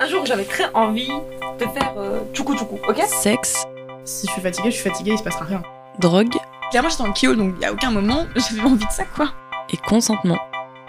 [0.00, 1.10] Un jour, j'avais très envie
[1.58, 3.02] de faire euh, tchoukou tchoukou, ok?
[3.06, 3.66] Sexe,
[4.04, 5.62] Si je suis fatiguée, je suis fatiguée, il se passera rien.
[5.98, 6.34] drogue
[6.70, 9.30] Clairement, j'étais en kyo, donc il y a aucun moment j'avais envie de ça, quoi.
[9.72, 10.38] et consentement.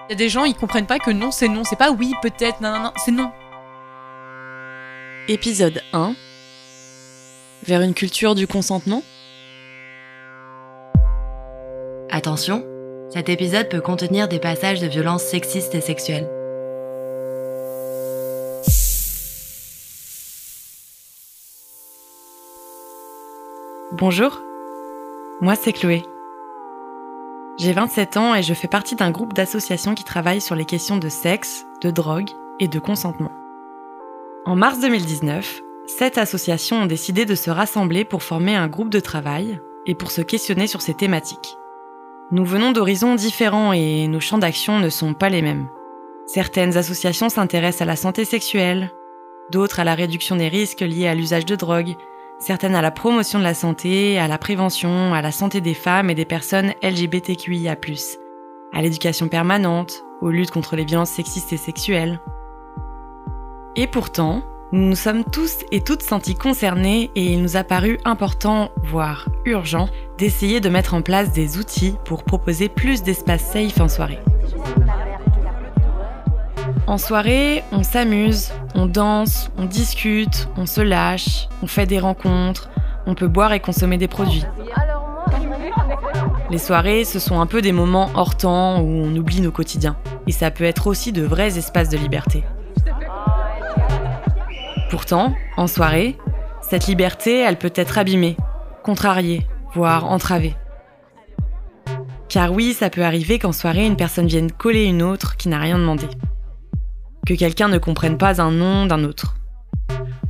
[0.07, 1.63] Il y a des gens, ils comprennent pas que non, c'est non.
[1.63, 3.31] C'est pas oui, peut-être, non, non, non, c'est non.
[5.27, 6.13] Épisode 1
[7.65, 9.03] Vers une culture du consentement
[12.11, 12.63] Attention,
[13.13, 16.27] cet épisode peut contenir des passages de violences sexistes et sexuelles.
[23.91, 24.39] Bonjour,
[25.41, 26.05] moi c'est Chloé.
[27.57, 30.97] J'ai 27 ans et je fais partie d'un groupe d'associations qui travaillent sur les questions
[30.97, 33.31] de sexe, de drogue et de consentement.
[34.45, 38.99] En mars 2019, sept associations ont décidé de se rassembler pour former un groupe de
[38.99, 41.57] travail et pour se questionner sur ces thématiques.
[42.29, 45.67] Nous venons d'horizons différents et nos champs d'action ne sont pas les mêmes.
[46.27, 48.91] Certaines associations s'intéressent à la santé sexuelle,
[49.49, 51.95] d'autres à la réduction des risques liés à l'usage de drogue,
[52.39, 56.09] certaines à la promotion de la santé, à la prévention, à la santé des femmes
[56.09, 57.75] et des personnes LGBTQIA+,
[58.73, 62.19] à l'éducation permanente, aux luttes contre les violences sexistes et sexuelles.
[63.75, 67.99] Et pourtant, nous nous sommes tous et toutes sentis concernés et il nous a paru
[68.05, 73.79] important, voire urgent, d'essayer de mettre en place des outils pour proposer plus d'espaces safe
[73.79, 74.19] en soirée.
[76.89, 82.71] En soirée, on s'amuse, on danse, on discute, on se lâche, on fait des rencontres,
[83.05, 84.43] on peut boire et consommer des produits.
[86.49, 89.97] Les soirées, ce sont un peu des moments hors temps où on oublie nos quotidiens.
[90.25, 92.43] Et ça peut être aussi de vrais espaces de liberté.
[94.89, 96.17] Pourtant, en soirée,
[96.67, 98.35] cette liberté, elle peut être abîmée,
[98.81, 100.55] contrariée, voire entravée.
[102.29, 105.59] Car oui, ça peut arriver qu'en soirée, une personne vienne coller une autre qui n'a
[105.59, 106.07] rien demandé.
[107.25, 109.35] Que quelqu'un ne comprenne pas un nom d'un autre.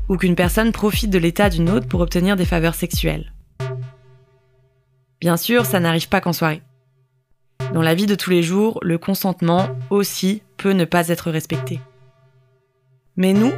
[0.09, 3.33] Ou qu'une personne profite de l'état d'une autre pour obtenir des faveurs sexuelles.
[5.21, 6.61] Bien sûr, ça n'arrive pas qu'en soirée.
[7.73, 11.79] Dans la vie de tous les jours, le consentement aussi peut ne pas être respecté.
[13.15, 13.51] Mais nous,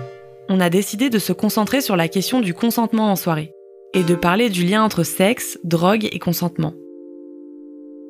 [0.50, 3.54] on a décidé de se concentrer sur la question du consentement en soirée
[3.94, 6.74] et de parler du lien entre sexe, drogue et consentement.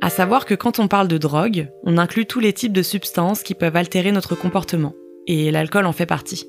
[0.02, 3.44] À savoir que quand on parle de drogue, on inclut tous les types de substances
[3.44, 4.96] qui peuvent altérer notre comportement,
[5.32, 6.46] et l'alcool en fait partie.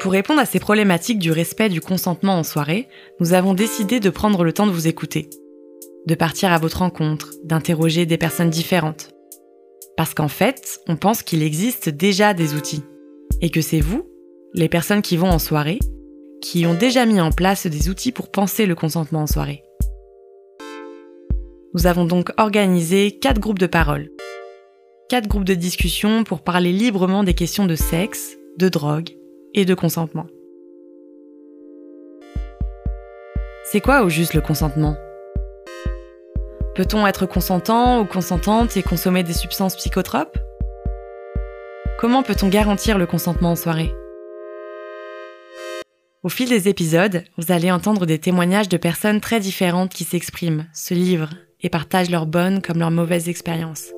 [0.00, 2.86] Pour répondre à ces problématiques du respect du consentement en soirée,
[3.20, 5.28] nous avons décidé de prendre le temps de vous écouter,
[6.06, 9.10] de partir à votre rencontre, d'interroger des personnes différentes.
[9.96, 12.82] Parce qu'en fait, on pense qu'il existe déjà des outils
[13.40, 14.06] et que c'est vous,
[14.52, 15.80] les personnes qui vont en soirée,
[16.40, 19.62] qui ont déjà mis en place des outils pour penser le consentement en soirée.
[21.74, 24.10] Nous avons donc organisé quatre groupes de parole,
[25.08, 29.10] quatre groupes de discussion pour parler librement des questions de sexe, de drogue
[29.52, 30.26] et de consentement.
[33.70, 34.96] C'est quoi au juste le consentement?
[36.74, 40.38] Peut-on être consentant ou consentante et consommer des substances psychotropes?
[41.98, 43.92] Comment peut-on garantir le consentement en soirée?
[46.22, 50.66] Au fil des épisodes, vous allez entendre des témoignages de personnes très différentes qui s'expriment,
[50.72, 53.92] se livrent et partagent leurs bonnes comme leurs mauvaises expériences.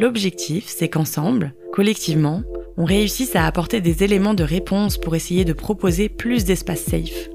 [0.00, 2.42] L'objectif, c'est qu'ensemble, collectivement,
[2.76, 7.30] on réussisse à apporter des éléments de réponse pour essayer de proposer plus d'espaces safe.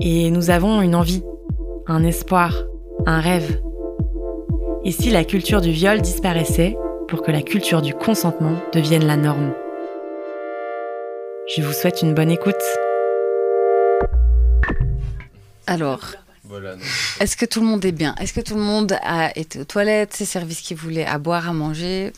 [0.00, 1.22] Et nous avons une envie,
[1.86, 2.64] un espoir,
[3.06, 3.60] un rêve.
[4.84, 9.16] Et si la culture du viol disparaissait pour que la culture du consentement devienne la
[9.16, 9.52] norme
[11.54, 12.54] Je vous souhaite une bonne écoute.
[15.68, 16.00] Alors,
[17.20, 18.14] est-ce que tout le monde est bien?
[18.16, 21.18] Est-ce que tout le monde a été aux toilettes, s'est servi ce qu'il voulait à
[21.18, 22.12] boire, à manger?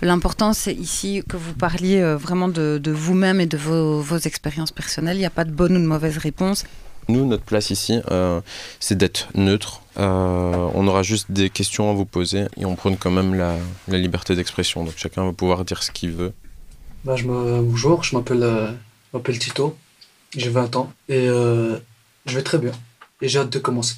[0.00, 4.18] L'important, c'est ici que vous parliez euh, vraiment de, de vous-même et de vos, vos
[4.18, 5.16] expériences personnelles.
[5.16, 6.64] Il n'y a pas de bonne ou de mauvaise réponse.
[7.08, 8.40] Nous, notre place ici, euh,
[8.80, 9.82] c'est d'être neutre.
[9.98, 13.56] Euh, on aura juste des questions à vous poser et on prône quand même la,
[13.88, 14.84] la liberté d'expression.
[14.84, 16.32] Donc chacun va pouvoir dire ce qu'il veut.
[17.04, 17.60] Bah, je me...
[17.62, 18.72] Bonjour, je m'appelle euh,
[19.38, 19.76] Tito,
[20.36, 21.78] j'ai 20 ans et euh,
[22.26, 22.72] je vais très bien
[23.22, 23.94] et j'ai hâte de commencer.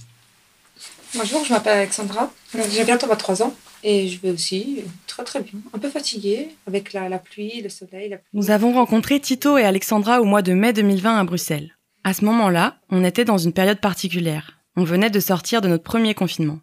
[1.17, 2.31] Bonjour, je m'appelle Alexandra.
[2.71, 5.61] J'ai bientôt 23 ans et je vais aussi très très bien.
[5.73, 8.11] Un peu fatiguée avec la, la pluie, le soleil.
[8.11, 8.29] La pluie.
[8.35, 11.77] Nous avons rencontré Tito et Alexandra au mois de mai 2020 à Bruxelles.
[12.05, 14.59] À ce moment-là, on était dans une période particulière.
[14.77, 16.59] On venait de sortir de notre premier confinement.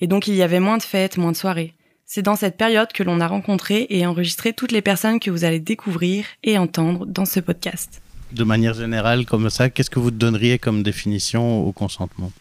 [0.00, 1.74] Et donc il y avait moins de fêtes, moins de soirées.
[2.06, 5.44] C'est dans cette période que l'on a rencontré et enregistré toutes les personnes que vous
[5.44, 8.00] allez découvrir et entendre dans ce podcast.
[8.32, 12.32] De manière générale, comme ça, qu'est-ce que vous donneriez comme définition au consentement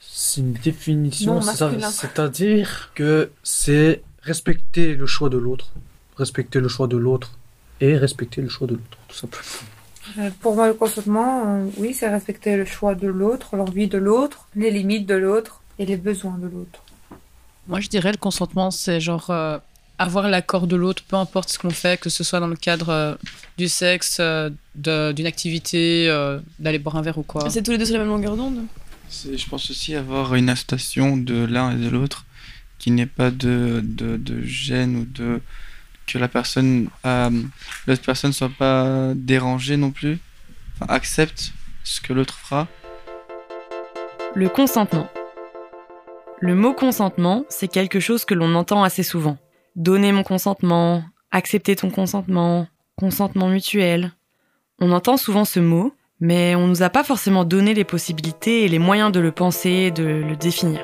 [0.00, 5.72] C'est une définition, c'est-à-dire que c'est respecter le choix de l'autre,
[6.16, 7.32] respecter le choix de l'autre
[7.80, 9.44] et respecter le choix de l'autre, tout simplement.
[10.18, 13.98] Euh, pour moi, le consentement, euh, oui, c'est respecter le choix de l'autre, l'envie de
[13.98, 16.82] l'autre, les limites de l'autre et les besoins de l'autre.
[17.68, 19.58] Moi, je dirais le consentement, c'est genre euh,
[20.00, 23.18] avoir l'accord de l'autre, peu importe ce qu'on fait, que ce soit dans le cadre
[23.58, 24.20] du sexe,
[24.74, 26.08] d'une activité,
[26.58, 27.48] d'aller boire un verre ou quoi.
[27.50, 28.64] C'est tous les deux sur la même longueur d'onde?
[29.10, 32.24] Je pense aussi avoir une acceptation de l'un et de l'autre,
[32.78, 35.40] qu'il n'y ait pas de, de, de gêne ou de
[36.06, 37.30] que la personne, euh,
[37.86, 40.18] l'autre personne soit pas dérangée non plus,
[40.88, 41.52] accepte
[41.84, 42.66] ce que l'autre fera.
[44.34, 45.08] Le consentement.
[46.40, 49.38] Le mot consentement, c'est quelque chose que l'on entend assez souvent.
[49.76, 54.12] Donner mon consentement, accepter ton consentement, consentement mutuel.
[54.80, 58.68] On entend souvent ce mot, mais on nous a pas forcément donné les possibilités et
[58.68, 60.80] les moyens de le penser, de le définir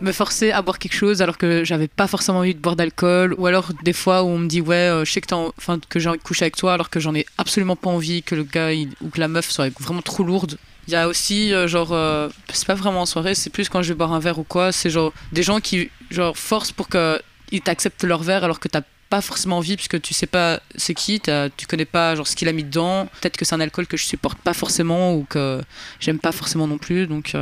[0.00, 3.34] me forcer à boire quelque chose alors que j'avais pas forcément envie de boire d'alcool
[3.36, 6.08] ou alors des fois où on me dit ouais euh, je sais que, que j'ai
[6.08, 8.70] envie de coucher avec toi alors que j'en ai absolument pas envie que le gars
[9.00, 10.56] ou que la meuf soit vraiment trop lourde
[10.88, 13.82] il y a aussi euh, genre euh, c'est pas vraiment en soirée c'est plus quand
[13.82, 16.88] je vais boire un verre ou quoi c'est genre des gens qui genre forcent pour
[16.88, 17.20] que
[17.52, 18.80] ils t'acceptent leur verre alors que t'as
[19.10, 22.48] pas forcément envie puisque tu sais pas c'est qui tu connais pas genre ce qu'il
[22.48, 23.08] a mis dedans.
[23.20, 25.62] Peut-être que c'est un alcool que je supporte pas forcément ou que
[26.00, 27.34] j'aime pas forcément non plus donc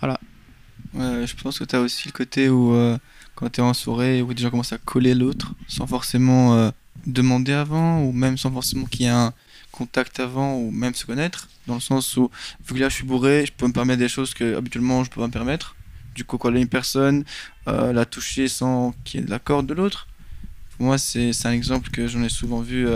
[0.00, 0.18] voilà.
[0.94, 2.98] Je pense que tu as aussi le côté où euh,
[3.34, 6.70] quand tu es en soirée, où des gens commencent à coller l'autre sans forcément euh,
[7.06, 9.32] demander avant, ou même sans forcément qu'il y ait un
[9.72, 12.30] contact avant, ou même se connaître, dans le sens où,
[12.66, 15.10] vu que là je suis bourré, je peux me permettre des choses que habituellement je
[15.10, 15.74] peux pas me permettre.
[16.14, 17.24] Du coup, coller une personne,
[17.68, 20.06] euh, la toucher sans qu'il y ait de l'accord de l'autre.
[20.76, 22.86] Pour moi, c'est un exemple que j'en ai souvent vu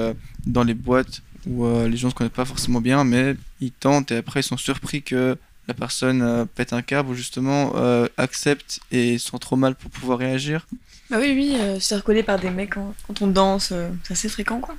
[0.47, 4.17] dans les boîtes où les gens se connaissent pas forcément bien, mais ils tentent et
[4.17, 5.39] après ils sont surpris que
[5.69, 9.91] la personne euh, pète un câble ou justement euh, accepte et sent trop mal pour
[9.91, 10.67] pouvoir réagir.
[11.11, 13.73] Bah oui, oui, euh, se faire par des mecs quand, on danse,
[14.05, 14.77] c'est assez fréquent quoi.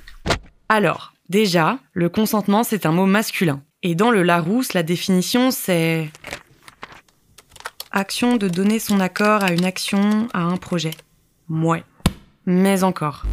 [0.68, 3.62] Alors, déjà, le consentement c'est un mot masculin.
[3.82, 6.10] Et dans le Larousse, la définition c'est
[7.90, 10.92] action de donner son accord à une action, à un projet.
[11.48, 11.84] Mouais.
[12.46, 13.24] Mais encore.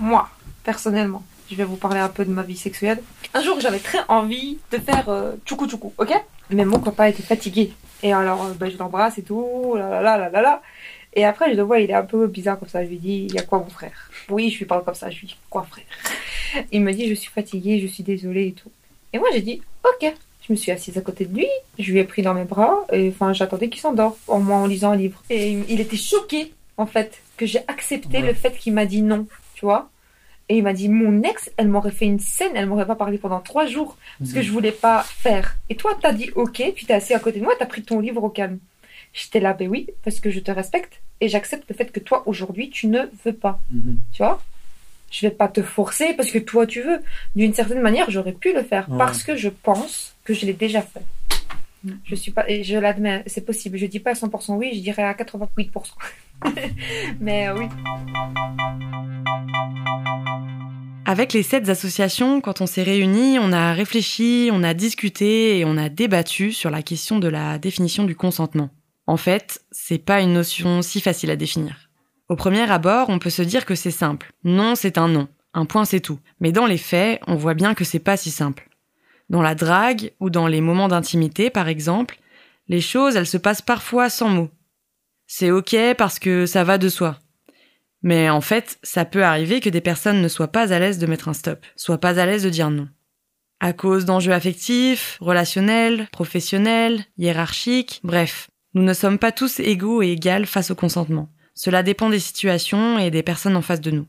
[0.00, 0.28] Moi,
[0.64, 3.02] personnellement, je vais vous parler un peu de ma vie sexuelle.
[3.34, 6.12] Un jour, j'avais très envie de faire euh, tchoukou, ok?
[6.50, 7.72] Mais mon copain était fatigué.
[8.02, 10.62] Et alors, euh, ben, je l'embrasse et tout, là là là là là
[11.14, 12.84] Et après, je le vois, il est un peu bizarre comme ça.
[12.84, 14.10] Je lui dis, il y a quoi mon frère?
[14.28, 15.10] Oui, je lui parle comme ça.
[15.10, 15.84] Je lui dis, quoi frère?
[16.72, 18.70] Il me dit, je suis fatiguée, je suis désolée et tout.
[19.12, 20.12] Et moi, j'ai dit, ok.
[20.46, 21.46] Je me suis assise à côté de lui,
[21.78, 24.66] je lui ai pris dans mes bras, et enfin, j'attendais qu'il s'endort, en moi en
[24.66, 25.22] lisant un livre.
[25.28, 29.26] Et il était choqué, en fait, que j'ai accepté le fait qu'il m'a dit non,
[29.54, 29.90] tu vois
[30.48, 33.18] et il m'a dit, mon ex, elle m'aurait fait une scène, elle m'aurait pas parlé
[33.18, 34.44] pendant trois jours, parce que mhm.
[34.44, 35.56] je voulais pas faire.
[35.68, 38.00] Et toi, t'as dit, ok, tu t'es assis à côté de moi, t'as pris ton
[38.00, 38.58] livre au calme.
[39.12, 42.22] J'étais là, ben oui, parce que je te respecte, et j'accepte le fait que toi,
[42.26, 43.60] aujourd'hui, tu ne veux pas.
[43.70, 43.98] Mhm.
[44.12, 44.42] Tu vois?
[45.10, 47.00] Je vais pas te forcer parce que toi, tu veux.
[47.34, 50.82] D'une certaine manière, j'aurais pu le faire, parce que je pense que je l'ai déjà
[50.82, 51.02] fait.
[52.04, 53.78] Je suis pas, et je l'admets, c'est possible.
[53.78, 55.70] Je dis pas à 100% oui, je dirais à 88%.
[57.20, 57.66] Mais euh, oui.
[61.06, 65.64] Avec les sept associations, quand on s'est réunis, on a réfléchi, on a discuté et
[65.64, 68.70] on a débattu sur la question de la définition du consentement.
[69.06, 71.87] En fait, c'est pas une notion si facile à définir.
[72.28, 74.32] Au premier abord, on peut se dire que c'est simple.
[74.44, 75.28] Non, c'est un non.
[75.54, 76.20] Un point, c'est tout.
[76.40, 78.68] Mais dans les faits, on voit bien que c'est pas si simple.
[79.30, 82.18] Dans la drague ou dans les moments d'intimité, par exemple,
[82.68, 84.50] les choses, elles se passent parfois sans mots.
[85.26, 87.18] C'est ok parce que ça va de soi.
[88.02, 91.06] Mais en fait, ça peut arriver que des personnes ne soient pas à l'aise de
[91.06, 92.88] mettre un stop, soient pas à l'aise de dire non.
[93.60, 100.12] À cause d'enjeux affectifs, relationnels, professionnels, hiérarchiques, bref, nous ne sommes pas tous égaux et
[100.12, 101.28] égales face au consentement.
[101.60, 104.06] Cela dépend des situations et des personnes en face de nous.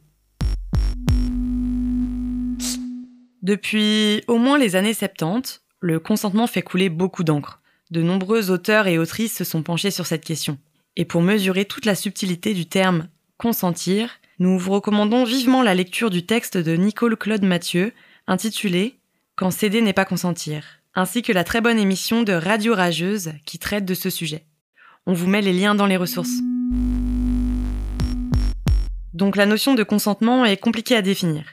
[3.42, 7.60] Depuis au moins les années 70, le consentement fait couler beaucoup d'encre.
[7.90, 10.60] De nombreux auteurs et autrices se sont penchés sur cette question.
[10.96, 13.08] Et pour mesurer toute la subtilité du terme
[13.40, 17.94] consentir, nous vous recommandons vivement la lecture du texte de Nicole Claude Mathieu,
[18.28, 19.00] intitulé
[19.36, 23.58] Quand céder n'est pas consentir, ainsi que la très bonne émission de Radio Rageuse qui
[23.58, 24.46] traite de ce sujet.
[25.08, 26.44] On vous met les liens dans les ressources.
[29.20, 31.44] Donc la notion de consentement est compliquée à définir.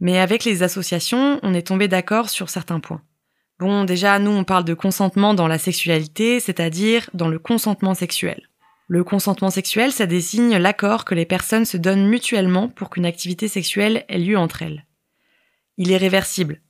[0.00, 3.00] Mais avec les associations, on est tombé d'accord sur certains points.
[3.60, 8.48] Bon, déjà, nous, on parle de consentement dans la sexualité, c'est-à-dire dans le consentement sexuel.
[8.88, 13.46] Le consentement sexuel, ça désigne l'accord que les personnes se donnent mutuellement pour qu'une activité
[13.46, 14.84] sexuelle ait lieu entre elles.
[15.76, 16.60] Il est réversible.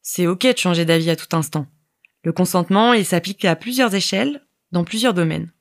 [0.00, 1.66] C'est ok de changer d'avis à tout instant.
[2.24, 4.42] Le consentement, il s'applique à plusieurs échelles,
[4.72, 5.52] dans plusieurs domaines.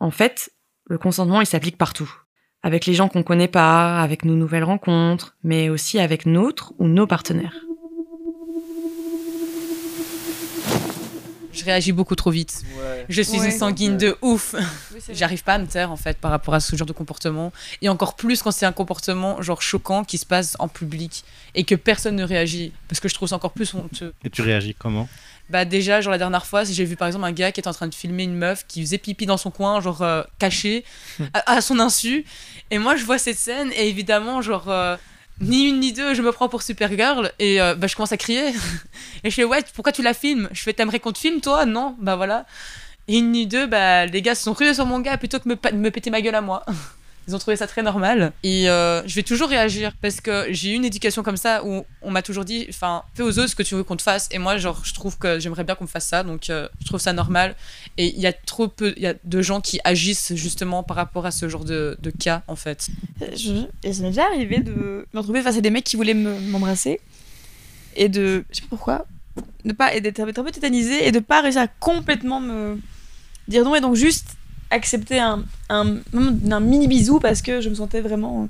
[0.00, 0.50] En fait,
[0.86, 2.12] le consentement, il s'applique partout.
[2.62, 6.88] Avec les gens qu'on connaît pas, avec nos nouvelles rencontres, mais aussi avec notre ou
[6.88, 7.54] nos partenaires.
[11.52, 12.62] Je réagis beaucoup trop vite.
[13.08, 14.54] Je suis une sanguine de ouf.
[15.12, 17.52] J'arrive pas à me taire en fait par rapport à ce genre de comportement.
[17.82, 21.24] Et encore plus quand c'est un comportement genre choquant qui se passe en public
[21.54, 22.72] et que personne ne réagit.
[22.88, 24.14] Parce que je trouve ça encore plus honteux.
[24.24, 25.08] Et tu réagis comment?
[25.50, 27.74] Bah déjà genre la dernière fois j'ai vu par exemple un gars qui était en
[27.74, 30.84] train de filmer une meuf qui faisait pipi dans son coin genre euh, caché
[31.34, 32.24] à, son insu.
[32.70, 34.96] Et moi je vois cette scène et évidemment genre euh,
[35.40, 38.16] ni une ni deux je me prends pour Supergirl et euh, bah, je commence à
[38.16, 38.52] crier.
[39.24, 40.48] Et je fais ouais pourquoi tu la filmes?
[40.52, 41.66] Je fais t'aimerais qu'on te filme toi?
[41.66, 42.46] Non bah voilà.
[43.08, 45.48] Et une ni deux bah les gars se sont rués sur mon gars plutôt que
[45.48, 46.64] me, me péter ma gueule à moi
[47.30, 48.32] Ils ont trouvé ça très normal.
[48.42, 51.84] Et euh, je vais toujours réagir parce que j'ai eu une éducation comme ça où
[52.02, 54.28] on m'a toujours dit, enfin, fais aux autres ce que tu veux qu'on te fasse.
[54.32, 56.24] Et moi, genre, je trouve que j'aimerais bien qu'on me fasse ça.
[56.24, 57.54] Donc, euh, je trouve ça normal.
[57.98, 61.24] Et il y a trop peu, y a de gens qui agissent justement par rapport
[61.24, 62.88] à ce genre de, cas, en fait.
[63.20, 67.00] Je, et m'est déjà arrivé de me retrouver face à des mecs qui voulaient m'embrasser
[67.94, 69.06] et de, je sais pas pourquoi,
[69.64, 72.80] ne pas, et d'être un peu tétanisé et de pas réussir à complètement me
[73.46, 74.36] dire non et donc juste
[74.70, 78.48] accepter un, un, un, mini bisou parce que je me sentais vraiment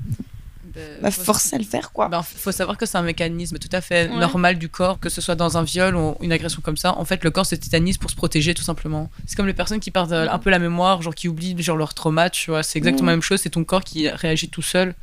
[1.03, 2.07] bah, forcée à le faire quoi.
[2.07, 5.09] Il bah, faut savoir que c'est un mécanisme tout à fait normal du corps, que
[5.09, 6.97] ce soit dans un viol ou une agression comme ça.
[6.97, 9.11] En fait, le corps se tétanise pour se protéger tout simplement.
[9.27, 11.95] C'est comme les personnes qui perdent un peu la mémoire, genre qui oublient genre leur
[11.95, 12.63] trauma, tu vois.
[12.63, 13.41] C'est exactement la même chose.
[13.41, 14.95] C'est ton corps qui réagit tout seul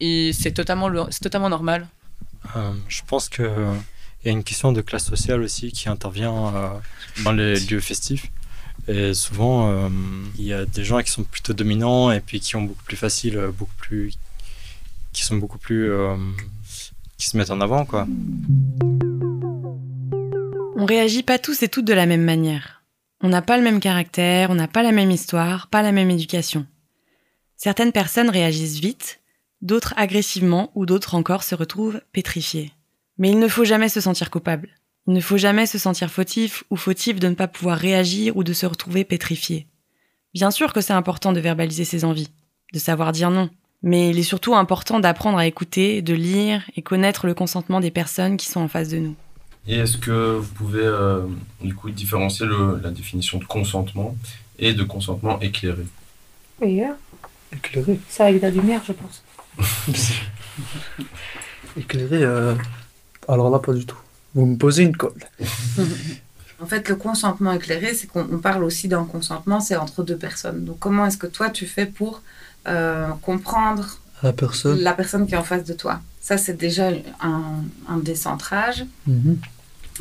[0.00, 1.88] et c'est totalement, c'est totalement normal.
[2.54, 3.42] Euh, je pense que
[4.22, 6.68] il y a une question de classe sociale aussi qui intervient euh,
[7.22, 8.26] dans les lieux festifs.
[8.88, 9.88] Et souvent, euh,
[10.38, 12.96] il y a des gens qui sont plutôt dominants et puis qui ont beaucoup plus
[12.96, 14.12] facile, euh, beaucoup plus,
[15.12, 16.16] qui euh,
[17.18, 18.06] qui se mettent en avant, quoi.
[20.76, 22.82] On réagit pas tous et toutes de la même manière.
[23.22, 26.10] On n'a pas le même caractère, on n'a pas la même histoire, pas la même
[26.10, 26.66] éducation.
[27.56, 29.20] Certaines personnes réagissent vite,
[29.62, 32.72] d'autres agressivement ou d'autres encore se retrouvent pétrifiées.
[33.18, 34.68] Mais il ne faut jamais se sentir coupable.
[35.06, 38.42] Il ne faut jamais se sentir fautif ou fautif de ne pas pouvoir réagir ou
[38.42, 39.66] de se retrouver pétrifié.
[40.34, 42.30] Bien sûr que c'est important de verbaliser ses envies,
[42.72, 43.48] de savoir dire non,
[43.82, 47.92] mais il est surtout important d'apprendre à écouter, de lire et connaître le consentement des
[47.92, 49.14] personnes qui sont en face de nous.
[49.68, 51.22] Et est-ce que vous pouvez euh,
[51.60, 52.46] du coup différencier
[52.82, 54.16] la définition de consentement
[54.58, 55.84] et de consentement éclairé?
[56.60, 56.82] Oui,
[57.52, 58.00] éclairé.
[58.08, 59.22] Ça avec de la lumière, je pense.
[61.76, 62.54] éclairé, euh,
[63.28, 63.96] alors là pas du tout.
[64.36, 65.24] Vous me posez une colle.
[66.60, 70.66] en fait, le consentement éclairé, c'est qu'on parle aussi d'un consentement, c'est entre deux personnes.
[70.66, 72.20] Donc, comment est-ce que toi, tu fais pour
[72.68, 74.78] euh, comprendre la personne.
[74.80, 76.00] la personne qui est en face de toi?
[76.20, 76.90] Ça, c'est déjà
[77.22, 78.84] un, décentrage.
[79.06, 79.38] Mhm.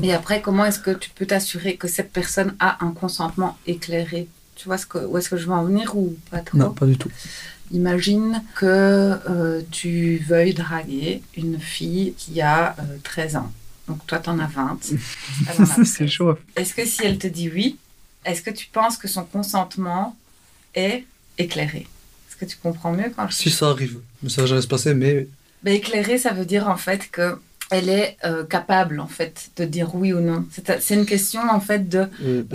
[0.04, 4.28] Et après, comment est-ce que tu peux t'assurer que cette personne a un consentement éclairé?
[4.56, 6.58] Tu vois ce que, où est-ce que je veux en venir ou pas trop?
[6.58, 7.10] Non, pas du tout.
[7.72, 13.52] Imagine que euh, tu veuilles draguer une fille qui a 13 euh, ans.
[13.88, 14.80] Donc toi, tu en as 20.
[15.86, 16.38] C'est chaud.
[16.56, 17.78] Est-ce que si elle te dit oui,
[18.26, 20.18] est-ce que tu penses que son consentement
[20.74, 21.06] est
[21.38, 21.88] éclairé?
[22.28, 23.36] Est-ce que tu comprends mieux quand je...
[23.36, 25.28] Si ça arrive, mais ça va jamais se passer, mais...
[25.64, 27.40] Ben, éclairé, ça veut dire en fait que
[27.72, 30.46] elle est euh, capable en fait de dire oui ou non.
[30.80, 32.08] C'est une question en fait de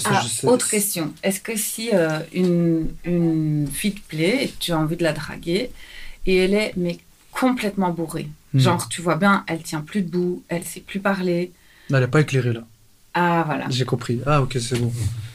[0.05, 1.13] ah, autre question.
[1.23, 5.13] Est-ce que si euh, une, une fille te plaît et tu as envie de la
[5.13, 5.71] draguer
[6.27, 6.99] et elle est mais
[7.33, 8.59] complètement bourrée, Hmm.
[8.59, 11.53] Genre, tu vois bien, elle tient plus debout, elle sait plus parler.
[11.91, 12.63] elle n'est pas éclairée là.
[13.15, 13.67] Ah, voilà.
[13.71, 14.21] J'ai compris.
[14.27, 14.93] Ah, ok, c'est bon.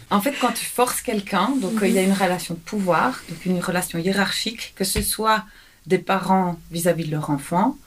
[0.09, 3.21] En fait, quand tu forces quelqu'un, donc euh, il y a une relation de pouvoir,
[3.29, 5.43] donc une relation hiérarchique, que ce soit
[5.87, 7.77] des parents vis-à-vis de leur enfant,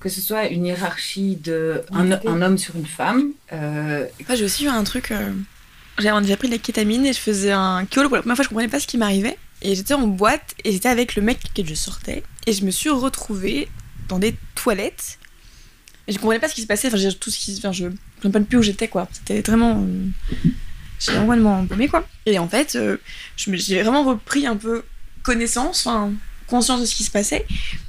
[0.00, 2.10] que ce soit une hiérarchie de un,
[2.42, 3.30] homme sur une femme.
[3.52, 4.06] Euh...
[4.34, 5.10] j'ai aussi eu un truc.
[5.10, 5.32] Euh,
[5.98, 8.42] j'avais déjà pris de la kétamine et je faisais un kiolo pour la première fois.
[8.42, 11.38] Je comprenais pas ce qui m'arrivait et j'étais en boîte et j'étais avec le mec
[11.54, 13.68] que je sortais et je me suis retrouvée
[14.08, 15.18] dans des toilettes.
[16.08, 16.88] Et je comprenais pas ce qui se passait.
[16.88, 19.08] Enfin, tout ce qui, enfin, je ne comprenais plus où j'étais, quoi.
[19.12, 19.82] C'était vraiment.
[19.82, 20.06] Euh,
[20.98, 22.06] J'étais complètement paumée, quoi.
[22.24, 22.96] Et en fait, euh,
[23.36, 24.84] j'ai vraiment repris un peu
[25.22, 26.12] connaissance, enfin,
[26.46, 27.46] conscience de ce qui se passait.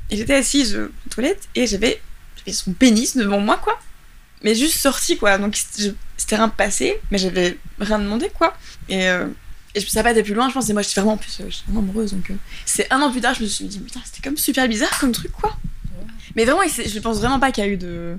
[0.09, 2.01] Et j'étais assise euh, aux toilettes et j'avais
[2.51, 3.79] son pénis devant moi, quoi.
[4.43, 5.37] Mais juste sorti, quoi.
[5.37, 5.55] Donc
[6.17, 8.55] c'était rien passé, mais j'avais rien demandé, quoi.
[8.89, 9.27] Et, euh,
[9.73, 10.69] et ça pas été plus loin, je pense.
[10.69, 12.11] Et moi, j'étais vraiment, en plus, vraiment amoureuse.
[12.11, 12.31] Donc
[12.65, 15.11] c'est un an plus tard, je me suis dit, putain, c'était comme super bizarre comme
[15.13, 15.57] truc, quoi.
[16.37, 18.15] Mais vraiment, je pense vraiment pas qu'il y a eu de,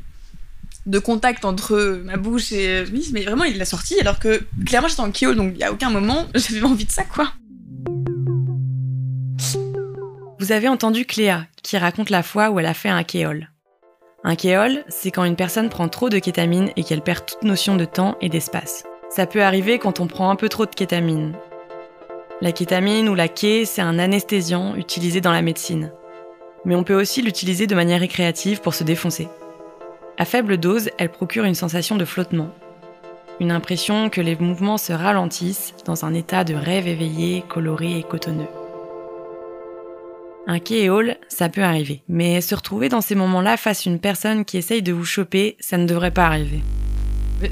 [0.87, 4.89] de contact entre ma bouche et lui, mais vraiment, il l'a sorti alors que clairement,
[4.89, 7.33] j'étais en kill, donc il y a aucun moment, j'avais envie de ça, quoi.
[10.41, 13.51] Vous avez entendu Cléa qui raconte la fois où elle a fait un kéol.
[14.25, 17.77] Un kéol, c'est quand une personne prend trop de kétamine et qu'elle perd toute notion
[17.77, 18.83] de temps et d'espace.
[19.11, 21.35] Ça peut arriver quand on prend un peu trop de kétamine.
[22.41, 25.93] La kétamine ou la ké, c'est un anesthésiant utilisé dans la médecine.
[26.65, 29.29] Mais on peut aussi l'utiliser de manière récréative pour se défoncer.
[30.17, 32.50] À faible dose, elle procure une sensation de flottement.
[33.41, 38.03] Une impression que les mouvements se ralentissent dans un état de rêve éveillé, coloré et
[38.03, 38.49] cotonneux.
[40.49, 40.59] Un
[40.91, 42.03] hall, ça peut arriver.
[42.09, 45.57] Mais se retrouver dans ces moments-là face à une personne qui essaye de vous choper,
[45.61, 46.62] ça ne devrait pas arriver.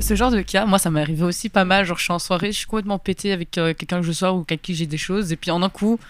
[0.01, 1.85] Ce genre de cas, moi, ça m'est arrivé aussi pas mal.
[1.85, 4.35] Genre, je suis en soirée, je suis complètement pété avec euh, quelqu'un que je sors
[4.35, 5.31] ou avec qui j'ai des choses.
[5.31, 6.01] Et puis, en un coup,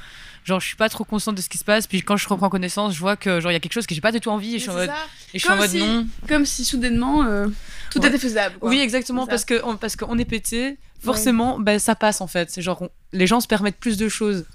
[0.47, 1.87] genre, je suis pas trop consciente de ce qui se passe.
[1.87, 3.95] Puis, quand je reprends connaissance, je vois que, genre, il y a quelque chose que
[3.95, 4.55] j'ai pas du tout envie.
[4.55, 4.91] Et je suis en mode,
[5.35, 6.07] et je suis en mode non.
[6.29, 7.49] Comme si soudainement, euh,
[7.91, 8.57] tout était faisable.
[8.63, 9.27] Oui, exactement.
[9.27, 12.51] Parce que, parce qu'on est pété, forcément, ben, ça passe en fait.
[12.51, 14.47] C'est genre, les gens se permettent plus de choses.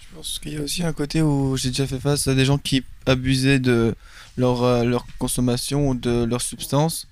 [0.00, 2.44] Je pense qu'il y a aussi un côté où j'ai déjà fait face à des
[2.44, 3.94] gens qui abusaient de
[4.36, 7.06] leur, euh, leur consommation ou de leur substance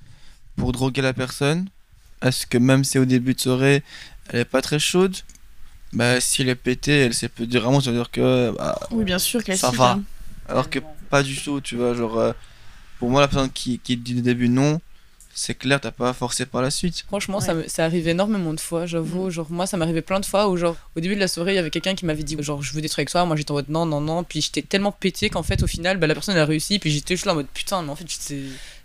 [0.56, 1.68] pour droguer la personne
[2.22, 3.82] Est-ce que même si au début de soirée,
[4.30, 5.14] elle est pas très chaude,
[5.92, 8.78] bah si elle est pétée, elle sait peut dire vraiment, ça veut dire que bah,
[8.90, 9.98] oui bien sûr ça va.
[10.48, 10.78] Alors que
[11.10, 12.32] pas du tout, tu vois, genre euh,
[12.98, 14.80] pour moi la personne qui, qui dit au début non,
[15.38, 17.04] c'est clair, t'as pas forcé par la suite.
[17.06, 19.26] Franchement, ça, ça arrive énormément de fois, j'avoue.
[19.26, 19.30] Mm.
[19.30, 21.56] Genre, moi, ça m'arrivait plein de fois où, genre, au début de la soirée, il
[21.56, 23.26] y avait quelqu'un qui m'avait dit, genre, je veux des trucs avec toi.
[23.26, 24.24] Moi, j'étais en mode non, non, non.
[24.24, 26.78] Puis j'étais tellement pété qu'en fait, au final, bah, la personne, elle a réussi.
[26.78, 28.06] Puis j'étais juste là en mode putain, mais en fait,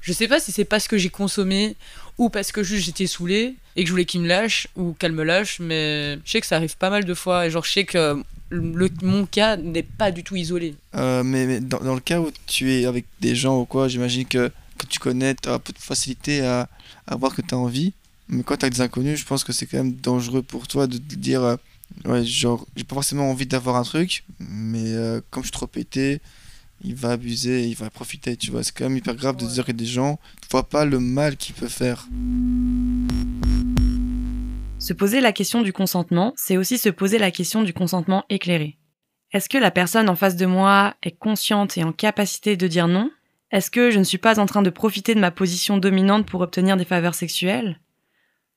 [0.01, 1.77] je sais pas si c'est parce que j'ai consommé
[2.21, 5.11] ou parce que juste j'étais saoulé et que je voulais qu'il me lâche ou qu'elle
[5.11, 5.59] me lâche.
[5.59, 7.47] Mais je sais que ça arrive pas mal de fois.
[7.47, 10.75] Et genre, je sais que le, mon cas n'est pas du tout isolé.
[10.95, 14.51] Euh, mais, dans, le cas où tu es avec des gens ou quoi, j'imagine que
[14.77, 16.67] que tu connais, tu as peu de facilité à,
[17.07, 17.93] à voir que tu as envie.
[18.29, 20.85] Mais quand tu as des inconnus, je pense que c'est quand même dangereux pour toi
[20.85, 21.55] de te dire euh,
[22.05, 25.67] Ouais, genre, j'ai pas forcément envie d'avoir un truc, mais euh, comme je suis trop
[25.67, 26.21] pété,
[26.83, 28.63] il va abuser, il va profiter, tu vois.
[28.63, 31.37] C'est quand même hyper grave de dire que des gens ne voient pas le mal
[31.37, 32.07] qu'il peut faire.
[34.79, 38.77] Se poser la question du consentement, c'est aussi se poser la question du consentement éclairé.
[39.31, 42.87] Est-ce que la personne en face de moi est consciente et en capacité de dire
[42.87, 43.11] non?
[43.51, 46.41] Est-ce que je ne suis pas en train de profiter de ma position dominante pour
[46.41, 47.79] obtenir des faveurs sexuelles?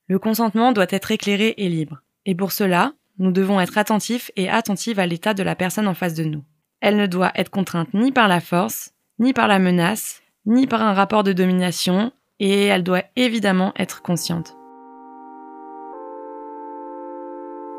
[0.07, 2.01] Le consentement doit être éclairé et libre.
[2.25, 5.93] Et pour cela, nous devons être attentifs et attentives à l'état de la personne en
[5.93, 6.43] face de nous.
[6.81, 10.81] Elle ne doit être contrainte ni par la force, ni par la menace, ni par
[10.81, 14.55] un rapport de domination, et elle doit évidemment être consciente.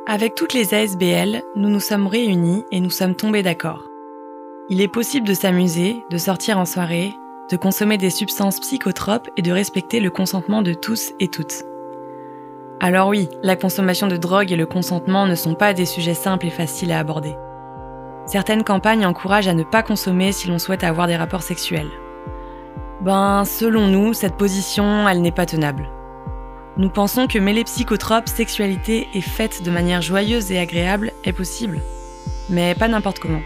[0.09, 3.83] Avec toutes les ASBL, nous nous sommes réunis et nous sommes tombés d'accord.
[4.71, 7.13] Il est possible de s'amuser, de sortir en soirée,
[7.51, 11.65] de consommer des substances psychotropes et de respecter le consentement de tous et toutes.
[12.81, 16.47] Alors oui, la consommation de drogue et le consentement ne sont pas des sujets simples
[16.47, 17.35] et faciles à aborder.
[18.27, 21.91] Certaines campagnes encouragent à ne pas consommer si l'on souhaite avoir des rapports sexuels.
[23.01, 25.89] Ben, selon nous, cette position, elle n'est pas tenable.
[26.77, 31.81] Nous pensons que mêler psychotropes, sexualité et fête de manière joyeuse et agréable est possible.
[32.51, 33.43] Mais pas n'importe comment.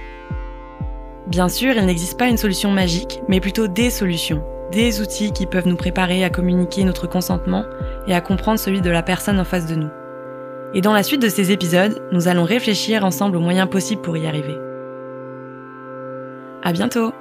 [1.26, 5.46] Bien sûr, il n'existe pas une solution magique, mais plutôt des solutions, des outils qui
[5.46, 7.64] peuvent nous préparer à communiquer notre consentement
[8.06, 9.90] et à comprendre celui de la personne en face de nous.
[10.72, 14.16] Et dans la suite de ces épisodes, nous allons réfléchir ensemble aux moyens possibles pour
[14.16, 14.56] y arriver.
[16.62, 17.12] À bientôt!